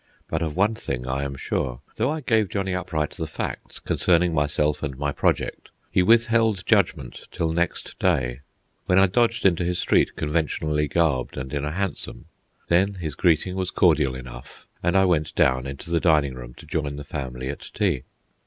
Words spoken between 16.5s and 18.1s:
to join the family at tea.